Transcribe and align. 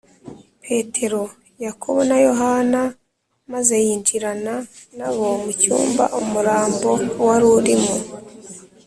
petero, 0.63 1.23
yakobo 1.65 1.99
na 2.09 2.17
yohana, 2.25 2.81
maze 3.51 3.73
yinjirana 3.85 4.53
na 4.97 5.07
bo 5.15 5.27
mu 5.43 5.51
cyumba 5.61 6.03
umurambo 6.21 6.89
wari 7.25 7.45
urimo 7.57 7.95